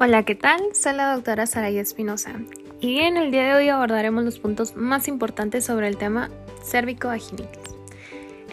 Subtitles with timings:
[0.00, 0.60] Hola, ¿qué tal?
[0.74, 2.34] Soy la doctora Saraya Espinosa
[2.80, 6.30] y en el día de hoy abordaremos los puntos más importantes sobre el tema
[6.62, 7.74] cérvico-vaginitis.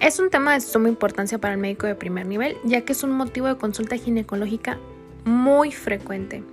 [0.01, 3.03] Es un tema de suma importancia para el médico de primer nivel, ya que es
[3.03, 4.79] un motivo de consulta ginecológica
[5.23, 6.43] muy frecuente.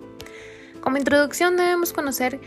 [0.82, 2.38] Como introducción debemos conocer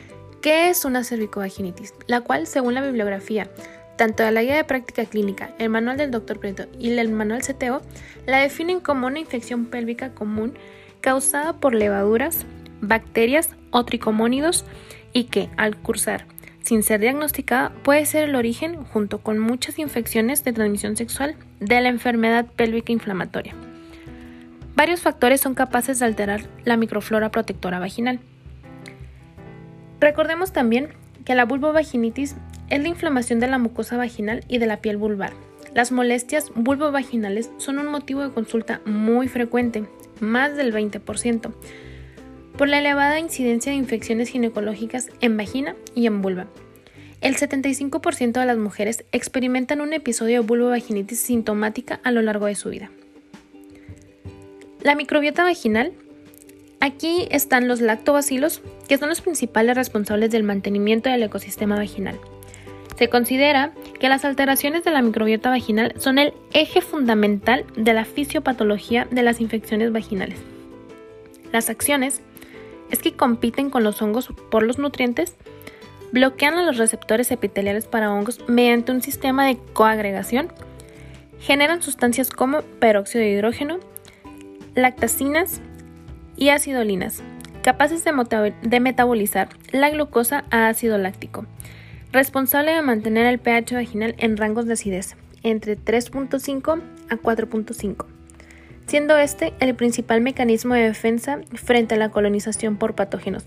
[0.42, 3.50] qué es una cervicovaginitis, la cual, según la bibliografía,
[3.98, 7.42] tanto de la guía de práctica clínica, el manual del doctor Prieto y el manual
[7.42, 7.82] CTO,
[8.28, 10.54] la definen como una infección pélvica común
[11.06, 12.48] causada por levaduras,
[12.82, 14.66] bacterias o tricomónidos
[15.14, 16.26] y que, al cursar
[16.64, 21.80] sin ser diagnosticada, puede ser el origen, junto con muchas infecciones de transmisión sexual, de
[21.80, 23.54] la enfermedad pélvica inflamatoria.
[24.76, 28.20] Varios factores son capaces de alterar la microflora protectora vaginal.
[30.00, 30.90] Recordemos también
[31.24, 32.36] que la vulvovaginitis
[32.72, 35.34] es la inflamación de la mucosa vaginal y de la piel vulvar.
[35.76, 39.86] Las molestias vulvovaginales son un motivo de consulta muy frecuente,
[40.20, 41.54] más del 20%,
[42.58, 46.48] por la elevada incidencia de infecciones ginecológicas en vagina y en vulva.
[47.22, 52.56] El 75% de las mujeres experimentan un episodio de vulvovaginitis sintomática a lo largo de
[52.56, 52.92] su vida.
[54.82, 55.94] La microbiota vaginal.
[56.80, 62.20] Aquí están los lactobacilos, que son los principales responsables del mantenimiento del ecosistema vaginal.
[62.96, 68.06] Se considera que las alteraciones de la microbiota vaginal son el eje fundamental de la
[68.06, 70.40] fisiopatología de las infecciones vaginales.
[71.52, 72.22] Las acciones
[72.92, 75.36] es que compiten con los hongos por los nutrientes,
[76.12, 80.48] bloquean a los receptores epiteliales para hongos mediante un sistema de coagregación,
[81.40, 83.80] generan sustancias como peróxido de hidrógeno,
[84.74, 85.60] lactacinas
[86.38, 87.24] y acidolinas,
[87.62, 91.46] capaces de, metabolizar la glucosa a ácido láctico
[92.16, 98.06] responsable de mantener el pH vaginal en rangos de acidez, entre 3.5 a 4.5,
[98.88, 103.46] siendo este el principal mecanismo de defensa frente a la colonización por patógenos.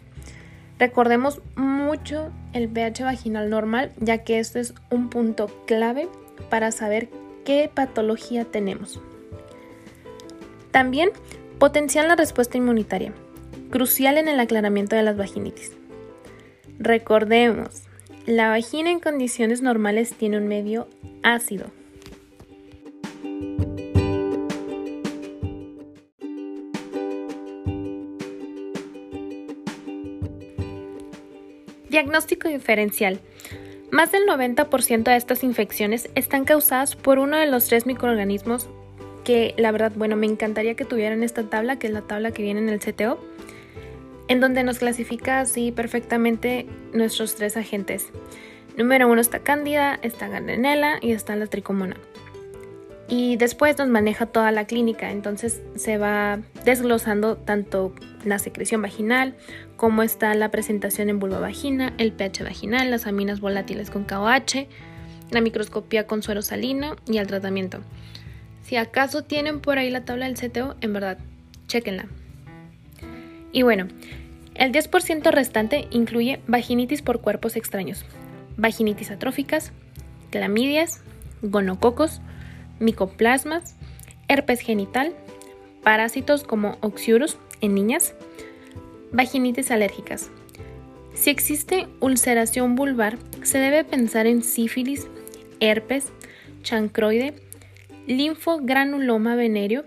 [0.78, 6.06] Recordemos mucho el pH vaginal normal, ya que este es un punto clave
[6.50, 7.08] para saber
[7.44, 9.00] qué patología tenemos.
[10.70, 11.10] También
[11.58, 13.14] potencian la respuesta inmunitaria,
[13.70, 15.72] crucial en el aclaramiento de las vaginitis.
[16.78, 17.87] Recordemos,
[18.28, 20.86] la vagina en condiciones normales tiene un medio
[21.22, 21.70] ácido.
[31.88, 33.18] Diagnóstico diferencial.
[33.90, 38.68] Más del 90% de estas infecciones están causadas por uno de los tres microorganismos
[39.24, 42.42] que la verdad, bueno, me encantaría que tuvieran esta tabla, que es la tabla que
[42.42, 43.18] viene en el CTO,
[44.28, 48.08] en donde nos clasifica así perfectamente nuestros tres agentes.
[48.76, 51.96] Número uno está Cándida, está Gardnerella y está la tricomona.
[53.08, 57.94] Y después nos maneja toda la clínica, entonces se va desglosando tanto
[58.24, 59.34] la secreción vaginal,
[59.76, 64.68] como está la presentación en vulva vagina, el pH vaginal, las aminas volátiles con KOH,
[65.30, 67.80] la microscopía con suero salino y el tratamiento.
[68.62, 71.18] Si acaso tienen por ahí la tabla del CTO, en verdad,
[71.66, 72.06] chequenla.
[73.52, 73.88] Y bueno,
[74.54, 78.04] el 10% restante incluye vaginitis por cuerpos extraños,
[78.56, 79.72] vaginitis atróficas,
[80.30, 81.02] clamidias,
[81.42, 82.20] gonococos,
[82.80, 83.76] micoplasmas,
[84.28, 85.14] herpes genital,
[85.82, 88.14] parásitos como oxiurus en niñas,
[89.12, 90.30] vaginitis alérgicas.
[91.14, 95.08] Si existe ulceración vulvar, se debe pensar en sífilis,
[95.60, 96.12] herpes,
[96.62, 97.34] chancroide,
[98.06, 99.84] linfogranuloma venéreo,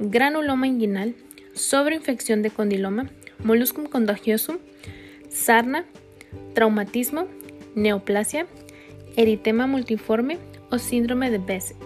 [0.00, 1.14] granuloma inguinal,
[1.54, 3.10] sobreinfección de condiloma,
[3.42, 4.58] molluscum contagiosum,
[5.28, 5.84] sarna,
[6.54, 7.26] traumatismo,
[7.74, 8.46] neoplasia,
[9.16, 10.38] eritema multiforme
[10.70, 11.76] o síndrome de Bessel.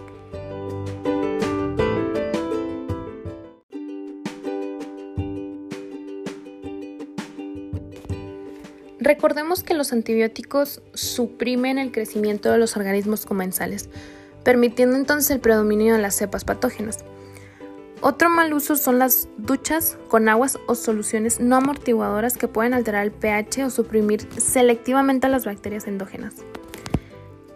[8.99, 13.89] Recordemos que los antibióticos suprimen el crecimiento de los organismos comensales,
[14.43, 17.05] permitiendo entonces el predominio de las cepas patógenas.
[18.01, 23.03] Otro mal uso son las duchas con aguas o soluciones no amortiguadoras que pueden alterar
[23.03, 26.35] el pH o suprimir selectivamente a las bacterias endógenas.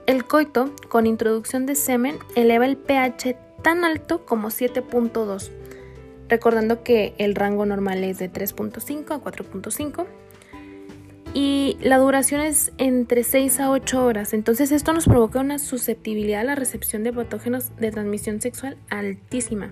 [0.08, 5.52] El coito con introducción de semen eleva el pH tan alto como 7.2,
[6.28, 10.06] recordando que el rango normal es de 3.5 a 4.5
[11.36, 14.34] y la duración es entre 6 a 8 horas.
[14.34, 19.72] Entonces esto nos provoca una susceptibilidad a la recepción de patógenos de transmisión sexual altísima.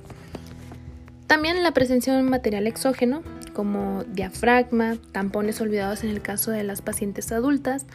[1.30, 3.22] También la presencia de un material exógeno
[3.54, 7.86] como diafragma, tampones olvidados en el caso de las pacientes adultas,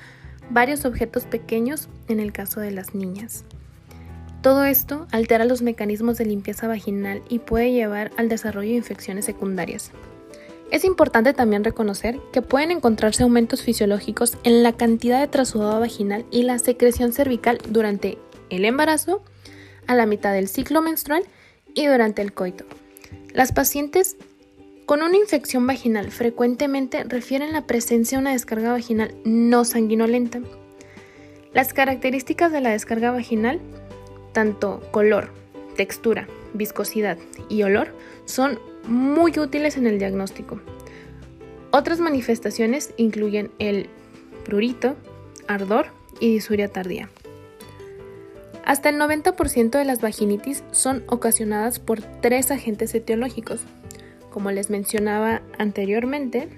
[0.51, 3.45] varios objetos pequeños en el caso de las niñas.
[4.41, 9.25] Todo esto altera los mecanismos de limpieza vaginal y puede llevar al desarrollo de infecciones
[9.25, 9.91] secundarias.
[10.71, 16.25] Es importante también reconocer que pueden encontrarse aumentos fisiológicos en la cantidad de trasudado vaginal
[16.31, 18.17] y la secreción cervical durante
[18.49, 19.25] el embarazo,
[19.89, 21.25] a la mitad del ciclo menstrual
[21.75, 22.65] y durante el coito.
[23.35, 24.17] Las pacientes
[24.87, 30.41] con una infección vaginal frecuentemente refieren la presencia de una descarga vaginal no sanguinolenta.
[31.53, 33.61] Las características de la descarga vaginal,
[34.33, 35.33] tanto color,
[35.75, 37.93] textura, viscosidad y olor,
[38.25, 40.61] son muy útiles en el diagnóstico.
[41.73, 43.89] Otras manifestaciones incluyen el
[44.45, 44.95] prurito,
[45.49, 45.87] ardor
[46.21, 47.11] y disuria tardía.
[48.65, 53.61] Hasta el 90% de las vaginitis son ocasionadas por tres agentes etiológicos.
[54.31, 56.49] Como les mencionaba anteriormente,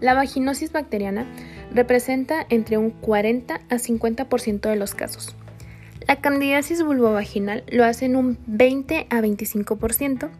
[0.00, 1.26] la vaginosis bacteriana
[1.74, 5.36] representa entre un 40 a 50% de los casos.
[6.06, 10.30] La candidiasis vulvovaginal lo hace en un 20 a 25%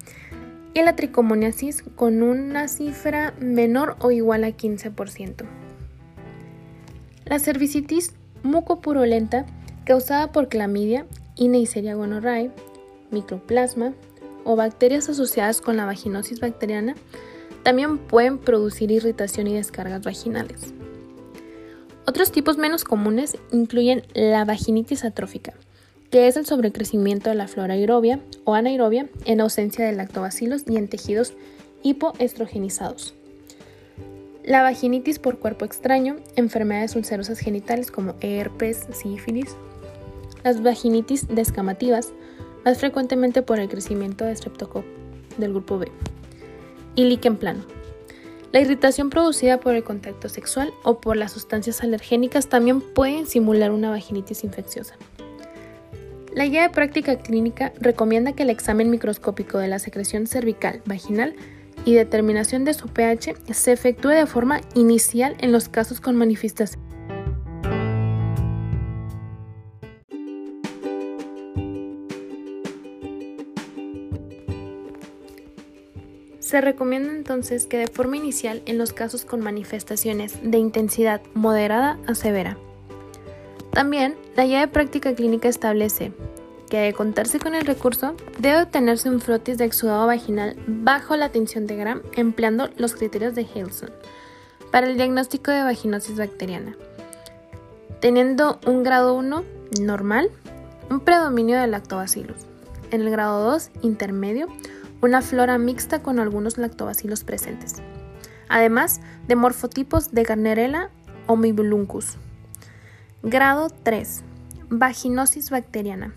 [0.72, 5.44] y la tricomoniasis con una cifra menor o igual a 15%.
[7.26, 9.44] La cervicitis mucopurulenta
[9.88, 12.50] causada por clamidia y Neisseria gonorrhoeae,
[13.10, 13.94] microplasma
[14.44, 16.94] o bacterias asociadas con la vaginosis bacteriana
[17.62, 20.74] también pueden producir irritación y descargas vaginales.
[22.06, 25.54] Otros tipos menos comunes incluyen la vaginitis atrófica,
[26.10, 30.76] que es el sobrecrecimiento de la flora aerobia o anaerobia en ausencia de lactobacilos y
[30.76, 31.32] en tejidos
[31.82, 33.14] hipoestrogenizados.
[34.44, 39.56] La vaginitis por cuerpo extraño, enfermedades ulcerosas genitales como herpes, sífilis.
[40.48, 42.14] Las vaginitis descamativas,
[42.64, 44.90] más frecuentemente por el crecimiento de streptococcus
[45.36, 45.92] del grupo B.
[46.94, 47.66] Y líquen plano.
[48.50, 53.72] La irritación producida por el contacto sexual o por las sustancias alergénicas también pueden simular
[53.72, 54.94] una vaginitis infecciosa.
[56.32, 61.36] La guía de práctica clínica recomienda que el examen microscópico de la secreción cervical vaginal
[61.84, 66.87] y determinación de su pH se efectúe de forma inicial en los casos con manifestación.
[76.48, 81.98] Se recomienda entonces que de forma inicial en los casos con manifestaciones de intensidad moderada
[82.06, 82.56] a severa.
[83.70, 86.10] También, la guía de práctica clínica establece
[86.70, 91.28] que de contarse con el recurso, debe obtenerse un frotis de exudado vaginal bajo la
[91.28, 93.90] tensión de Gram empleando los criterios de Hilson
[94.72, 96.76] para el diagnóstico de vaginosis bacteriana,
[98.00, 99.44] teniendo un grado 1
[99.82, 100.30] normal,
[100.88, 102.46] un predominio de lactobacillus.
[102.90, 104.48] En el grado 2 intermedio,
[105.00, 107.76] una flora mixta con algunos lactobacilos presentes,
[108.48, 110.90] además de morfotipos de Garnerella
[111.26, 112.16] o Mibuluncus.
[113.22, 114.22] Grado 3.
[114.70, 116.14] Vaginosis bacteriana.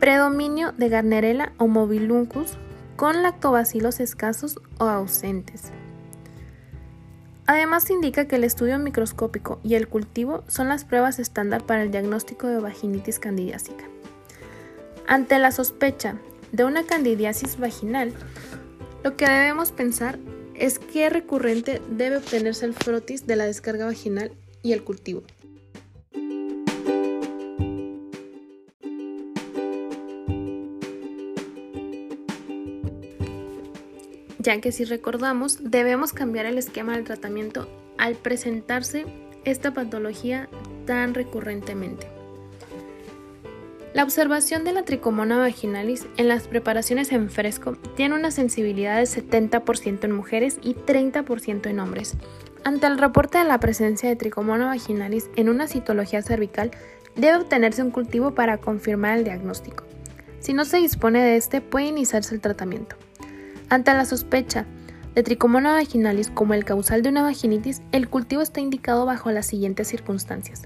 [0.00, 2.58] Predominio de Garnerella o Mobiluncus
[2.96, 5.72] con lactobacilos escasos o ausentes.
[7.46, 11.90] Además indica que el estudio microscópico y el cultivo son las pruebas estándar para el
[11.90, 13.84] diagnóstico de vaginitis candidiásica.
[15.06, 16.16] Ante la sospecha
[16.54, 18.12] de una candidiasis vaginal,
[19.02, 20.20] lo que debemos pensar
[20.54, 24.30] es qué recurrente debe obtenerse el frotis de la descarga vaginal
[24.62, 25.24] y el cultivo.
[34.38, 39.06] ya que si recordamos debemos cambiar el esquema del tratamiento al presentarse
[39.46, 40.50] esta patología
[40.84, 42.06] tan recurrentemente.
[43.94, 49.04] La observación de la tricomona vaginalis en las preparaciones en fresco tiene una sensibilidad de
[49.04, 52.16] 70% en mujeres y 30% en hombres.
[52.64, 56.72] Ante el reporte de la presencia de tricomona vaginalis en una citología cervical,
[57.14, 59.84] debe obtenerse un cultivo para confirmar el diagnóstico.
[60.40, 62.96] Si no se dispone de este, puede iniciarse el tratamiento.
[63.68, 64.66] Ante la sospecha
[65.14, 69.46] de tricomona vaginalis como el causal de una vaginitis, el cultivo está indicado bajo las
[69.46, 70.62] siguientes circunstancias.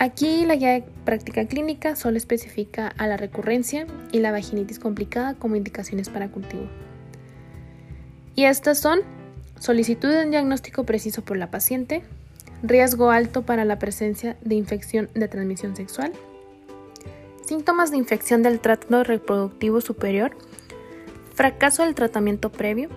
[0.00, 5.34] Aquí la guía de práctica clínica solo especifica a la recurrencia y la vaginitis complicada
[5.34, 6.68] como indicaciones para cultivo.
[8.36, 9.00] Y estas son
[9.58, 12.02] solicitud de un diagnóstico preciso por la paciente,
[12.62, 16.12] riesgo alto para la presencia de infección de transmisión sexual,
[17.44, 20.30] síntomas de infección del tracto reproductivo superior,
[21.34, 22.88] fracaso del tratamiento previo,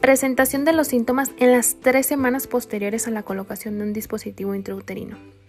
[0.00, 4.56] presentación de los síntomas en las tres semanas posteriores a la colocación de un dispositivo
[4.56, 5.43] intrauterino.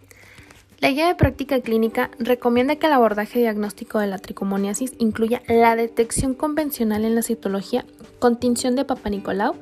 [0.80, 5.76] La guía de práctica clínica recomienda que el abordaje diagnóstico de la tricomoniasis incluya la
[5.76, 7.86] detección convencional en la citología
[8.20, 9.56] con tinción de Papa Nicolau,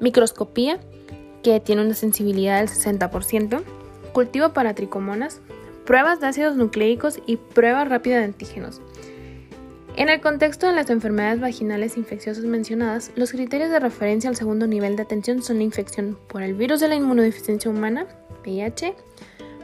[0.00, 0.78] microscopía,
[1.42, 3.62] que tiene una sensibilidad del 60%,
[4.12, 5.40] cultivo para tricomonas,
[5.86, 8.82] pruebas de ácidos nucleicos y prueba rápida de antígenos.
[9.96, 14.66] En el contexto de las enfermedades vaginales infecciosas mencionadas, los criterios de referencia al segundo
[14.66, 18.06] nivel de atención son la infección por el virus de la inmunodeficiencia humana,
[18.42, 18.94] VIH,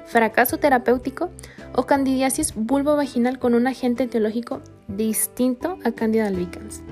[0.08, 1.30] fracaso terapéutico
[1.74, 6.82] o candidiasis vulvovaginal con un agente etiológico distinto a Candida albicans.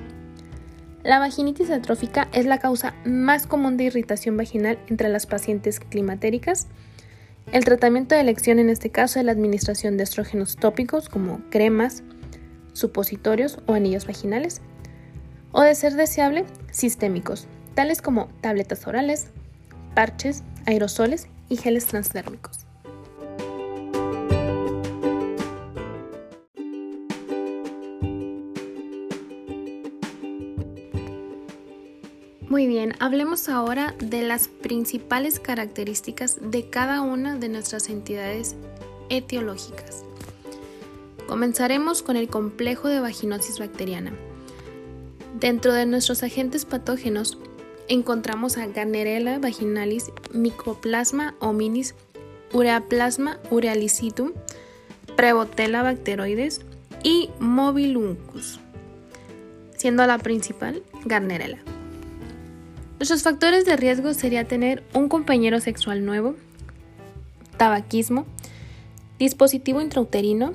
[1.03, 6.67] La vaginitis atrófica es la causa más común de irritación vaginal entre las pacientes climatéricas.
[7.53, 12.03] El tratamiento de elección en este caso es la administración de estrógenos tópicos como cremas,
[12.73, 14.61] supositorios o anillos vaginales,
[15.53, 19.29] o de ser deseable, sistémicos, tales como tabletas orales,
[19.95, 22.66] parches, aerosoles y geles transdérmicos.
[32.57, 38.57] Muy bien, hablemos ahora de las principales características de cada una de nuestras entidades
[39.11, 40.07] etiológicas.
[41.29, 44.15] Comenzaremos con el complejo de vaginosis bacteriana.
[45.39, 47.37] Dentro de nuestros agentes patógenos
[47.89, 51.95] encontramos a Gannerella vaginalis, Mycoplasma hominis,
[52.55, 54.33] Ureaplasma urealicitum,
[55.15, 56.63] Prevotella bacteroides
[57.03, 58.61] y Mobiluncus,
[59.77, 61.76] siendo la principal Garnerella.
[62.99, 66.35] Nuestros factores de riesgo sería tener un compañero sexual nuevo,
[67.59, 68.25] tabaquismo,
[69.19, 70.55] dispositivo intrauterino,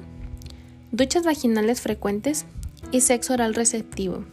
[0.91, 2.45] duchas vaginales frecuentes
[2.91, 4.25] y sexo oral receptivo.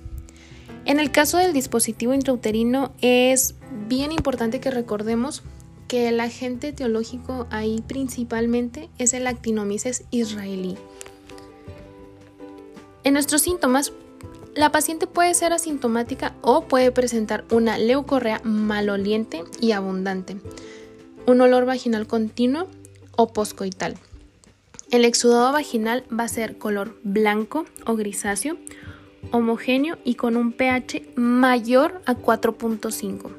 [0.87, 3.55] En el caso del dispositivo intrauterino es
[3.89, 5.43] bien importante que recordemos
[5.87, 10.77] que el agente etiológico ahí principalmente es el actinomyces israelí.
[13.05, 13.93] En nuestros síntomas,
[14.59, 20.37] la paciente puede ser asintomática o puede presentar una leucorrea maloliente y abundante,
[21.27, 22.67] un olor vaginal continuo
[23.15, 23.95] o poscoital.
[24.91, 28.57] El exudado vaginal va a ser color blanco o grisáceo,
[29.31, 33.31] homogéneo y con un pH mayor a 4.5.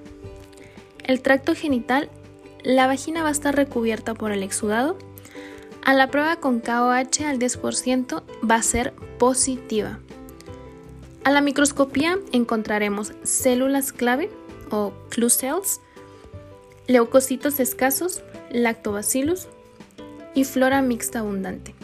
[1.03, 2.09] El tracto genital,
[2.63, 4.97] la vagina va a estar recubierta por el exudado.
[5.83, 9.99] A la prueba con KOH al 10% va a ser positiva.
[11.23, 14.29] A la microscopía encontraremos células clave
[14.71, 15.81] o clue cells,
[16.87, 19.47] leucocitos escasos, lactobacillus,
[20.33, 21.75] y flora mixta abundante.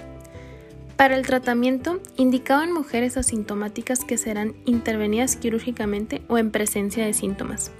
[0.95, 7.13] Para el tratamiento, indicado en mujeres asintomáticas que serán intervenidas quirúrgicamente o en presencia de
[7.13, 7.71] síntomas.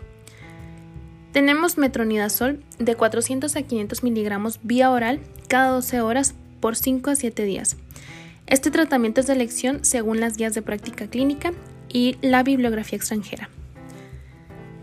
[1.32, 7.16] Tenemos metronidazol de 400 a 500 miligramos vía oral cada 12 horas por 5 a
[7.16, 7.78] 7 días.
[8.48, 11.54] Este tratamiento es de elección según las guías de práctica clínica
[11.90, 13.50] y la bibliografía extranjera.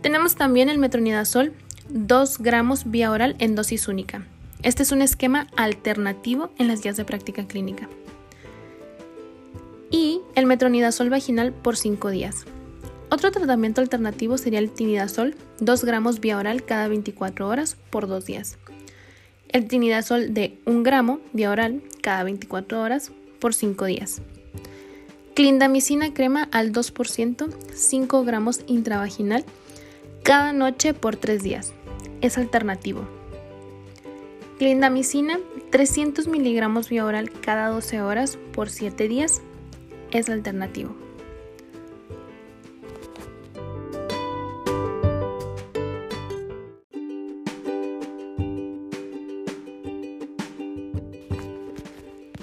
[0.00, 1.52] Tenemos también el metronidazol
[1.88, 4.24] 2 gramos vía oral en dosis única,
[4.62, 7.88] este es un esquema alternativo en las guías de práctica clínica.
[9.90, 12.44] Y el metronidazol vaginal por 5 días.
[13.10, 18.24] Otro tratamiento alternativo sería el tinidazol, 2 gramos vía oral cada 24 horas por 2
[18.24, 18.56] días.
[19.48, 23.10] El tinidazol de 1 gramo vía oral cada 24 horas
[23.42, 24.22] por 5 días.
[25.34, 29.44] Clindamicina crema al 2%, 5 gramos intravaginal
[30.22, 31.72] cada noche por 3 días.
[32.20, 33.02] Es alternativo.
[34.58, 39.42] Clindamicina, 300 miligramos vía oral cada 12 horas por 7 días,
[40.12, 41.01] es alternativo.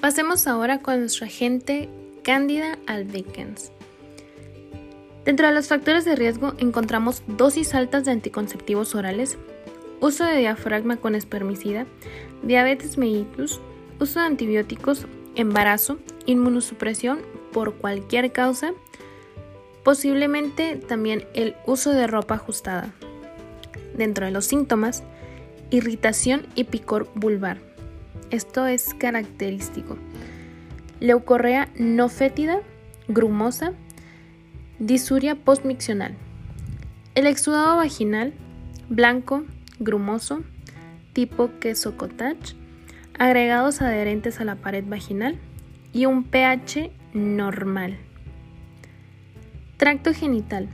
[0.10, 1.88] Pasemos ahora con nuestro agente
[2.24, 3.72] Candida albicans.
[5.24, 9.38] Dentro de los factores de riesgo encontramos dosis altas de anticonceptivos orales,
[10.00, 11.86] uso de diafragma con espermicida,
[12.42, 13.62] diabetes mellitus,
[14.00, 17.20] uso de antibióticos, embarazo, inmunosupresión
[17.54, 18.72] por cualquier causa,
[19.84, 22.96] posiblemente también el uso de ropa ajustada.
[23.96, 25.04] Dentro de los síntomas,
[25.70, 27.69] irritación y picor vulvar.
[28.32, 29.98] Esto es característico.
[31.00, 32.60] Leucorrea no fétida,
[33.08, 33.74] grumosa,
[34.78, 36.16] disuria postmiccional.
[37.16, 38.34] El exudado vaginal,
[38.88, 39.46] blanco,
[39.80, 40.44] grumoso,
[41.14, 42.56] tipo queso cottage,
[43.18, 45.40] agregados adherentes a la pared vaginal
[45.92, 47.98] y un pH normal.
[49.78, 50.70] Tracto genital.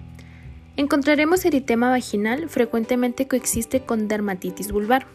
[0.75, 5.07] Encontraremos eritema vaginal, frecuentemente coexiste con dermatitis vulvar.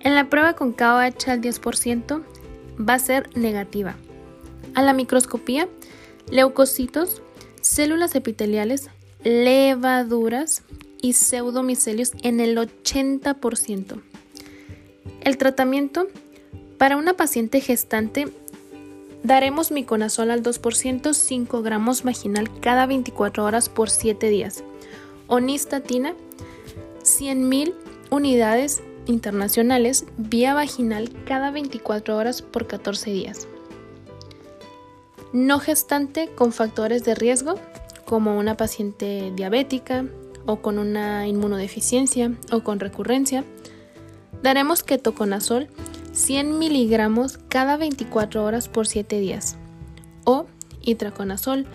[0.00, 2.22] En la prueba con KOH al 10%
[2.78, 3.96] va a ser negativa.
[4.74, 5.68] A la microscopía,
[6.30, 7.22] leucocitos,
[7.60, 8.88] células epiteliales,
[9.22, 10.62] levaduras
[11.02, 14.00] y pseudomicelios en el 80%.
[15.20, 16.06] El tratamiento
[16.78, 18.32] para una paciente gestante
[19.22, 24.64] Daremos miconazol al 2%, 5 gramos vaginal cada 24 horas por 7 días.
[25.26, 26.14] Onistatina,
[27.02, 27.74] 100.000
[28.10, 33.48] unidades internacionales vía vaginal cada 24 horas por 14 días.
[35.32, 37.56] No gestante con factores de riesgo,
[38.04, 40.06] como una paciente diabética
[40.46, 43.44] o con una inmunodeficiencia o con recurrencia,
[44.42, 45.68] daremos ketoconazol
[46.12, 49.56] 100 miligramos cada 24 horas por 7 días
[50.24, 50.46] o
[50.82, 51.66] itraconazol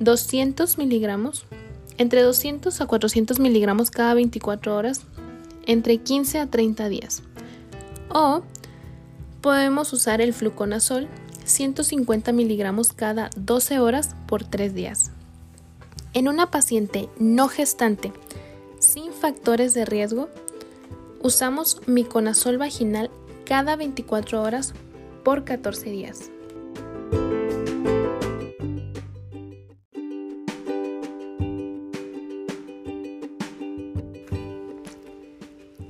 [0.00, 1.44] 200 miligramos
[1.96, 5.02] entre 200 a 400 miligramos cada 24 horas
[5.68, 7.22] entre 15 a 30 días
[8.08, 8.42] o
[9.40, 11.06] podemos usar el fluconazol
[11.44, 15.12] 150 miligramos cada 12 horas por 3 días.
[16.14, 18.12] En una paciente no gestante
[18.80, 20.28] sin factores de riesgo,
[21.22, 23.10] usamos miconazol vaginal
[23.44, 24.74] cada 24 horas
[25.22, 26.30] por 14 días.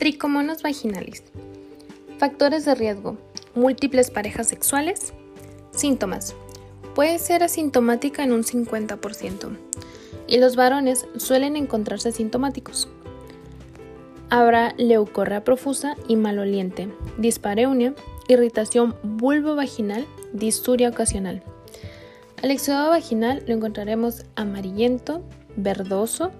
[0.09, 1.23] Tricomonas vaginales.
[2.17, 3.19] Factores de riesgo.
[3.55, 5.13] Múltiples parejas sexuales.
[5.71, 6.35] Síntomas.
[6.95, 9.59] Puede ser asintomática en un 50%
[10.27, 12.89] y los varones suelen encontrarse sintomáticos.
[14.31, 16.89] Habrá leucorrea profusa y maloliente,
[17.19, 17.95] dispareunia,
[18.29, 21.43] irritación vulvovaginal, disuria ocasional.
[22.43, 25.23] Al exudado vaginal lo encontraremos amarillento,
[25.57, 26.33] verdoso,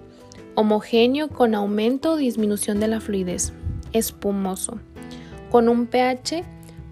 [0.55, 3.53] homogéneo con aumento o disminución de la fluidez,
[3.93, 4.79] espumoso,
[5.49, 6.43] con un pH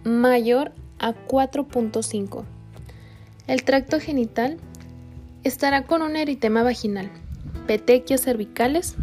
[0.03, 2.43] mayor a 4.5.
[3.47, 4.57] El tracto genital
[5.43, 7.09] estará con un eritema vaginal,
[7.65, 8.95] petequias cervicales,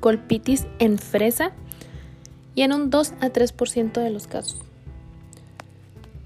[0.00, 1.52] colpitis en fresa
[2.54, 4.60] y en un 2 a 3% de los casos.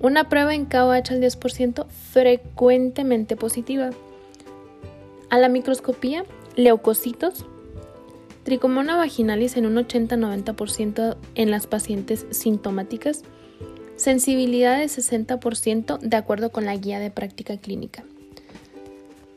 [0.01, 3.91] Una prueba en KOH al 10% frecuentemente positiva.
[5.31, 6.25] A la microscopía,
[6.55, 7.45] leucocitos,
[8.45, 13.23] tricomona vaginalis en un 80-90% en las pacientes sintomáticas,
[13.97, 18.05] sensibilidad de 60% de acuerdo con la guía de práctica clínica.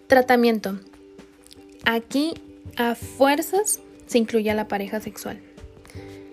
[0.08, 0.80] Tratamiento.
[1.86, 2.34] Aquí
[2.78, 5.40] a fuerzas se incluye a la pareja sexual.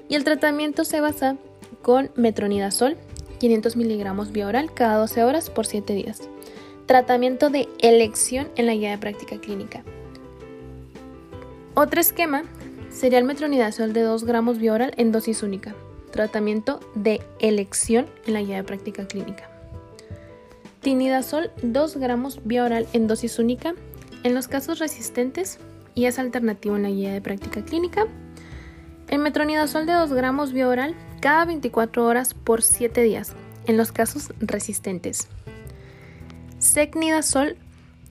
[0.09, 1.37] Y el tratamiento se basa
[1.83, 2.97] con metronidazol,
[3.39, 6.21] 500 miligramos vía oral cada 12 horas por 7 días.
[6.87, 9.85] Tratamiento de elección en la guía de práctica clínica.
[11.75, 12.45] Otro esquema
[12.99, 15.73] sería el metronidazol de 2 gramos vía oral en dosis única.
[16.11, 19.49] Tratamiento de elección en la guía de práctica clínica.
[20.81, 23.75] Tinidazol 2 gramos vía oral en dosis única.
[24.25, 25.61] En los casos resistentes
[25.95, 28.09] y es alternativo en la guía de práctica clínica.
[29.07, 33.35] El metronidazol de 2 gramos vía oral cada 24 horas por 7 días
[33.67, 35.29] en los casos resistentes.
[36.59, 37.57] Secnidazol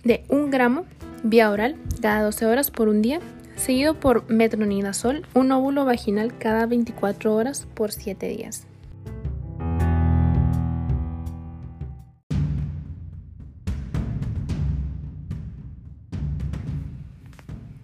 [0.06, 0.86] de 1 gramo
[1.23, 3.19] vía oral cada 12 horas por un día,
[3.58, 8.65] seguido por metronidazol, un óvulo vaginal cada 24 horas por 7 días.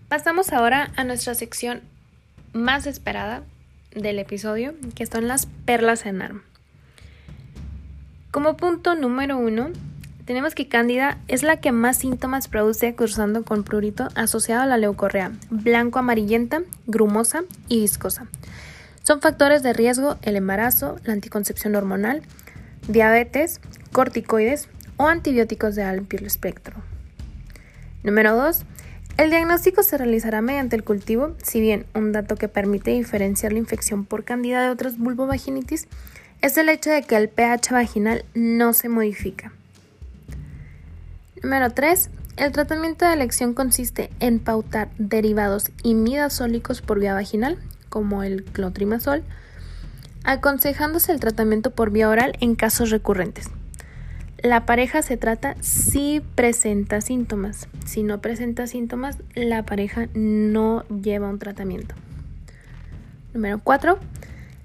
[0.07, 1.81] Pasamos ahora a nuestra sección
[2.53, 3.43] más esperada
[3.95, 6.43] del episodio, que son las perlas en arma.
[8.29, 9.71] Como punto número uno,
[10.25, 14.77] tenemos que Cándida es la que más síntomas produce cruzando con prurito asociado a la
[14.77, 18.27] leucorrea, blanco amarillenta, grumosa y viscosa.
[19.03, 22.21] Son factores de riesgo el embarazo, la anticoncepción hormonal,
[22.87, 23.59] diabetes,
[23.91, 26.75] corticoides o antibióticos de amplio espectro.
[28.03, 28.63] Número 2.
[29.17, 33.59] El diagnóstico se realizará mediante el cultivo, si bien un dato que permite diferenciar la
[33.59, 35.87] infección por candida de otras vulvovaginitis
[36.41, 39.53] es el hecho de que el pH vaginal no se modifica.
[41.43, 42.09] Número 3.
[42.37, 49.23] El tratamiento de elección consiste en pautar derivados imidazólicos por vía vaginal, como el clotrimazol,
[50.23, 53.49] aconsejándose el tratamiento por vía oral en casos recurrentes.
[54.41, 57.67] La pareja se trata si presenta síntomas.
[57.85, 61.93] Si no presenta síntomas, la pareja no lleva un tratamiento.
[63.33, 63.99] Número 4.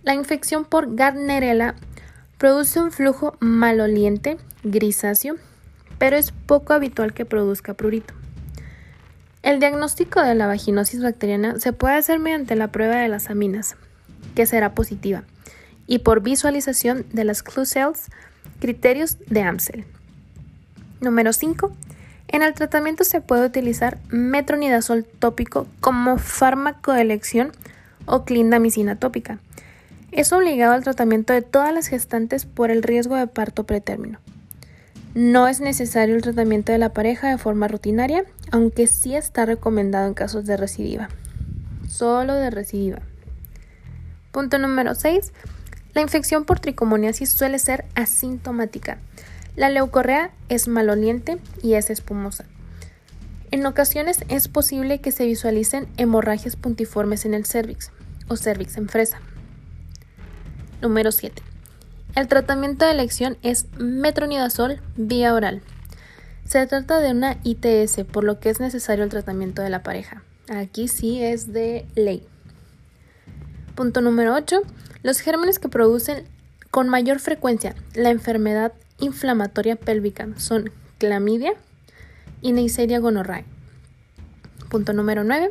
[0.04, 1.74] La infección por Gardnerella
[2.38, 5.38] produce un flujo maloliente, grisáceo,
[5.98, 8.14] pero es poco habitual que produzca prurito.
[9.42, 13.76] El diagnóstico de la vaginosis bacteriana se puede hacer mediante la prueba de las aminas,
[14.34, 15.24] que será positiva,
[15.86, 18.10] y por visualización de las clue cells
[18.60, 19.84] Criterios de Amsel.
[21.00, 21.72] Número 5.
[22.26, 27.52] En el tratamiento se puede utilizar metronidazol tópico como fármaco de elección
[28.04, 29.38] o clindamicina tópica.
[30.10, 34.18] Es obligado al tratamiento de todas las gestantes por el riesgo de parto pretérmino.
[35.14, 40.06] No es necesario el tratamiento de la pareja de forma rutinaria, aunque sí está recomendado
[40.06, 41.08] en casos de recidiva.
[41.88, 43.00] Solo de recidiva.
[44.32, 45.32] Punto número 6.
[45.94, 48.98] La infección por tricomoniasis suele ser asintomática.
[49.56, 52.44] La leucorrea es maloliente y es espumosa.
[53.50, 57.90] En ocasiones es posible que se visualicen hemorragias puntiformes en el cervix
[58.28, 59.20] o cervix en fresa.
[60.82, 61.47] Número 7.
[62.14, 65.62] El tratamiento de elección es metronidazol vía oral.
[66.44, 70.22] Se trata de una ITS, por lo que es necesario el tratamiento de la pareja.
[70.48, 72.26] Aquí sí es de ley.
[73.74, 74.62] Punto número 8.
[75.02, 76.24] Los gérmenes que producen
[76.70, 81.52] con mayor frecuencia la enfermedad inflamatoria pélvica son clamidia
[82.40, 83.44] y Neisseria gonorrhoeae.
[84.68, 85.50] Punto número 9.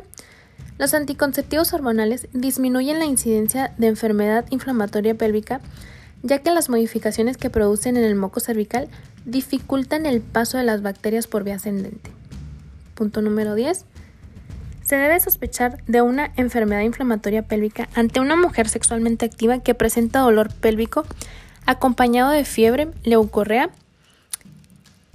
[0.78, 5.60] Los anticonceptivos hormonales disminuyen la incidencia de enfermedad inflamatoria pélvica
[6.22, 8.88] ya que las modificaciones que producen en el moco cervical
[9.24, 12.10] dificultan el paso de las bacterias por vía ascendente.
[12.94, 13.84] Punto número 10.
[14.82, 20.20] Se debe sospechar de una enfermedad inflamatoria pélvica ante una mujer sexualmente activa que presenta
[20.20, 21.04] dolor pélvico
[21.66, 23.70] acompañado de fiebre, leucorrea.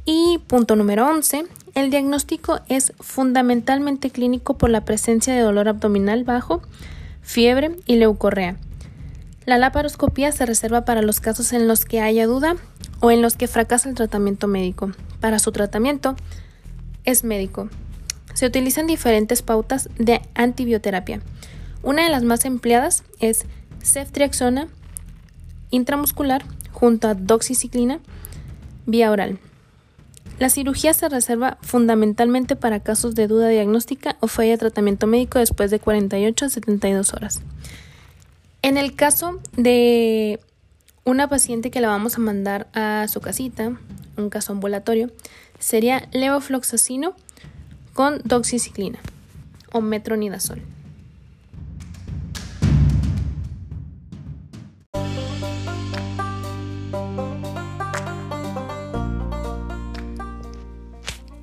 [0.05, 1.45] Y punto número 11.
[1.73, 6.61] El diagnóstico es fundamentalmente clínico por la presencia de dolor abdominal bajo,
[7.23, 8.57] fiebre y leucorrea.
[9.45, 12.55] La laparoscopía se reserva para los casos en los que haya duda
[13.01, 14.91] o en los que fracasa el tratamiento médico.
[15.19, 16.15] Para su tratamiento
[17.03, 17.69] es médico.
[18.33, 21.21] Se utilizan diferentes pautas de antibioterapia.
[21.81, 23.45] Una de las más empleadas es
[23.83, 24.69] ceftriaxona
[25.71, 27.99] intramuscular junto a doxiciclina
[28.85, 29.39] vía oral.
[30.39, 35.39] La cirugía se reserva fundamentalmente para casos de duda diagnóstica o falla de tratamiento médico
[35.39, 37.41] después de 48 a 72 horas.
[38.63, 40.39] En el caso de
[41.03, 43.77] una paciente que la vamos a mandar a su casita,
[44.15, 45.11] un caso ambulatorio,
[45.59, 47.13] sería levofloxacino
[47.93, 48.99] con doxiciclina
[49.73, 50.61] o metronidazol.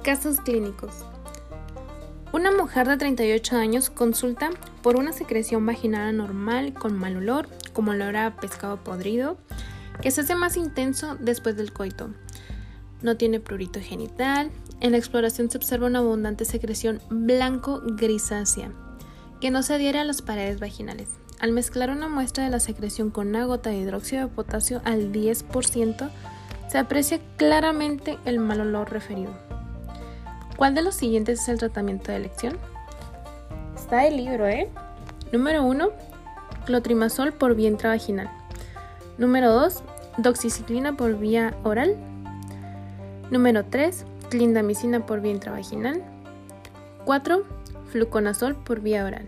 [0.02, 1.09] Casos clínicos.
[2.32, 4.50] Una mujer de 38 años consulta
[4.82, 9.36] por una secreción vaginal anormal con mal olor, como olor a pescado podrido,
[10.00, 12.10] que se hace más intenso después del coito.
[13.02, 14.52] No tiene prurito genital.
[14.80, 18.70] En la exploración se observa una abundante secreción blanco-grisácea
[19.40, 21.08] que no se adhiere a las paredes vaginales.
[21.40, 26.10] Al mezclar una muestra de la secreción con una de hidróxido de potasio al 10%,
[26.68, 29.49] se aprecia claramente el mal olor referido.
[30.60, 32.58] ¿Cuál de los siguientes es el tratamiento de elección?
[33.74, 34.68] Está el libro, ¿eh?
[35.32, 35.88] Número 1,
[36.66, 38.30] clotrimazol por vía intravaginal.
[39.16, 39.82] Número 2,
[40.18, 41.96] doxiciclina por vía oral.
[43.30, 46.02] Número 3, clindamicina por vía intravaginal.
[47.06, 47.42] 4,
[47.90, 49.26] fluconazol por vía oral.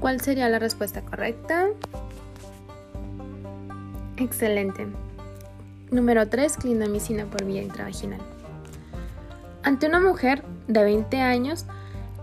[0.00, 1.68] ¿Cuál sería la respuesta correcta?
[4.18, 4.86] Excelente.
[5.90, 8.33] Número 3, clindamicina por vía intravaginal.
[9.64, 11.64] Ante una mujer de 20 años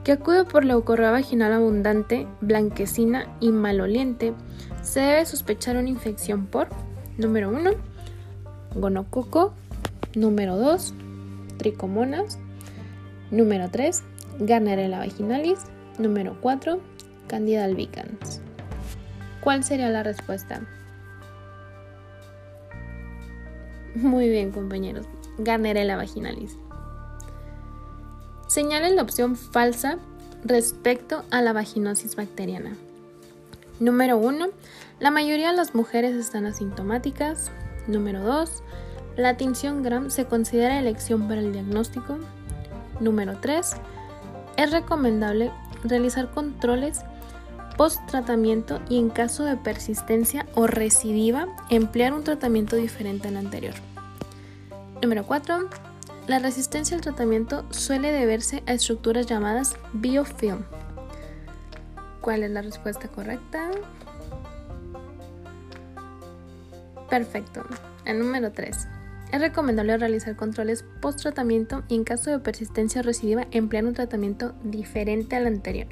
[0.03, 4.33] que acude por leucorrea vaginal abundante, blanquecina y maloliente,
[4.83, 6.69] se debe sospechar una infección por
[7.17, 7.71] número 1,
[8.75, 9.55] gonococo,
[10.13, 10.93] número 2,
[11.57, 12.37] tricomonas,
[13.31, 14.03] número 3,
[14.39, 15.61] Garnerella vaginalis,
[15.97, 16.79] número 4,
[17.27, 18.39] Candida albicans.
[19.41, 20.61] ¿Cuál sería la respuesta?
[23.95, 25.07] Muy bien, compañeros.
[25.39, 26.60] Garnerella vaginalis.
[28.51, 29.97] Señalen la opción falsa
[30.43, 32.75] respecto a la vaginosis bacteriana.
[33.79, 34.47] Número 1.
[34.99, 37.49] La mayoría de las mujeres están asintomáticas.
[37.87, 38.61] Número 2.
[39.15, 42.17] La tinción Gram se considera elección para el diagnóstico.
[42.99, 43.71] Número 3.
[44.57, 45.49] Es recomendable
[45.85, 46.99] realizar controles
[47.77, 53.75] post tratamiento y en caso de persistencia o recidiva emplear un tratamiento diferente al anterior.
[55.01, 55.90] Número 4.
[56.27, 60.63] La resistencia al tratamiento suele deberse a estructuras llamadas biofilm.
[62.21, 63.71] ¿Cuál es la respuesta correcta?
[67.09, 67.65] Perfecto.
[68.05, 68.87] El número 3.
[69.31, 75.35] Es recomendable realizar controles post-tratamiento y en caso de persistencia recidiva emplear un tratamiento diferente
[75.35, 75.87] al anterior.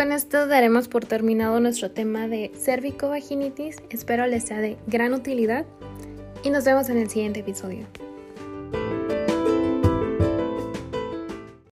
[0.00, 3.76] Con esto daremos por terminado nuestro tema de cervicovaginitis.
[3.90, 5.66] Espero les sea de gran utilidad
[6.42, 7.86] y nos vemos en el siguiente episodio.